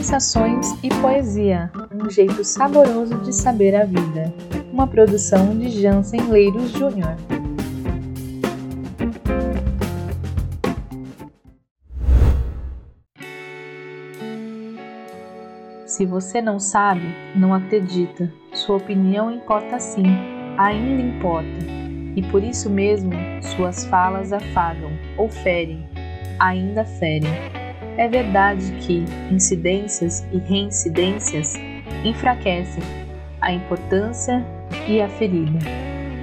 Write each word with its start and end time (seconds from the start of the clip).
Sensações 0.00 0.66
e 0.82 0.88
Poesia, 1.02 1.70
um 1.92 2.08
jeito 2.08 2.42
saboroso 2.42 3.18
de 3.18 3.34
saber 3.34 3.74
a 3.74 3.84
vida. 3.84 4.32
Uma 4.72 4.86
produção 4.86 5.54
de 5.58 5.68
Jansen 5.68 6.22
Leiros 6.22 6.70
Júnior. 6.70 7.14
Se 15.84 16.06
você 16.06 16.40
não 16.40 16.58
sabe, 16.58 17.06
não 17.36 17.52
acredita. 17.52 18.32
Sua 18.54 18.76
opinião 18.78 19.30
importa 19.30 19.78
sim, 19.78 20.06
ainda 20.56 21.02
importa. 21.02 21.66
E 22.16 22.22
por 22.30 22.42
isso 22.42 22.70
mesmo, 22.70 23.12
suas 23.54 23.84
falas 23.84 24.32
afagam 24.32 24.92
ou 25.18 25.28
ferem, 25.28 25.86
ainda 26.38 26.86
ferem 26.86 27.59
é 28.00 28.08
verdade 28.08 28.72
que 28.80 29.04
incidências 29.30 30.26
e 30.32 30.38
reincidências 30.38 31.54
enfraquecem 32.02 32.82
a 33.42 33.52
importância 33.52 34.42
e 34.88 35.02
a 35.02 35.08
ferida, 35.08 35.58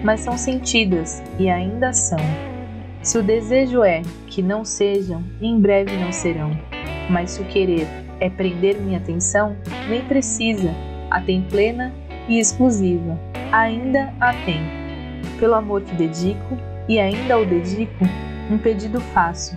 mas 0.03 0.21
são 0.21 0.35
sentidas 0.35 1.21
e 1.37 1.47
ainda 1.47 1.93
são. 1.93 2.17
Se 3.03 3.19
o 3.19 3.21
desejo 3.21 3.83
é 3.83 4.01
que 4.25 4.41
não 4.41 4.65
sejam, 4.65 5.23
em 5.39 5.61
breve 5.61 5.95
não 5.97 6.11
serão, 6.11 6.49
mas 7.11 7.31
se 7.31 7.43
o 7.43 7.45
querer 7.45 7.85
é 8.19 8.27
prender 8.27 8.81
minha 8.81 8.97
atenção, 8.97 9.55
nem 9.87 10.01
precisa, 10.01 10.73
a 11.11 11.21
tem 11.21 11.43
plena 11.43 11.93
e 12.27 12.39
exclusiva, 12.39 13.19
ainda 13.51 14.11
a 14.19 14.33
tem. 14.45 14.61
Pelo 15.39 15.53
amor 15.53 15.83
que 15.83 15.93
dedico, 15.93 16.57
e 16.89 16.97
ainda 16.97 17.37
o 17.37 17.45
dedico, 17.45 18.03
um 18.49 18.57
pedido 18.57 18.99
faço, 18.99 19.55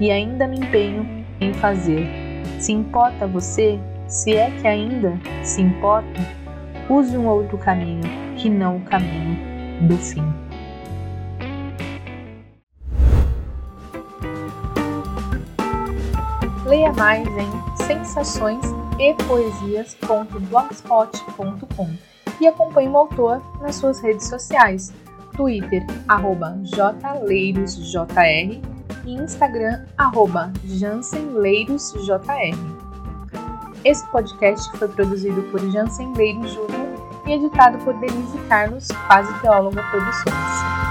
e 0.00 0.10
ainda 0.10 0.48
me 0.48 0.56
empenho 0.56 1.21
em 1.40 1.52
fazer. 1.54 2.06
Se 2.58 2.72
importa 2.72 3.26
você, 3.26 3.78
se 4.06 4.36
é 4.36 4.50
que 4.50 4.66
ainda 4.66 5.18
se 5.42 5.60
importa, 5.62 6.20
use 6.88 7.16
um 7.16 7.26
outro 7.26 7.58
caminho 7.58 8.02
que 8.36 8.48
não 8.48 8.76
o 8.76 8.80
caminho 8.82 9.38
do 9.88 9.96
fim. 9.96 10.24
Leia 16.66 16.92
mais 16.92 17.26
em 17.26 17.76
sensações 17.84 18.64
e 18.98 19.14
e 22.40 22.46
acompanhe 22.46 22.88
o 22.88 22.96
autor 22.96 23.42
nas 23.60 23.76
suas 23.76 24.00
redes 24.00 24.28
sociais, 24.28 24.92
Twitter, 25.36 25.84
arroba 26.08 26.58
jleirosjr 26.64 28.06
e 29.04 29.14
Instagram, 29.14 29.84
arroba 29.96 30.52
jansenleirosjr. 30.64 32.20
Esse 33.84 34.06
podcast 34.08 34.70
foi 34.78 34.88
produzido 34.88 35.42
por 35.50 35.60
Jansen 35.70 36.12
Leiros 36.14 36.52
Júnior 36.52 36.92
e 37.26 37.32
editado 37.32 37.78
por 37.78 37.94
Denise 37.94 38.38
Carlos, 38.48 38.88
quase 39.08 39.32
teóloga 39.40 39.82
produções. 39.90 40.81